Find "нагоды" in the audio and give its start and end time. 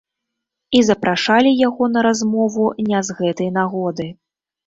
3.61-4.07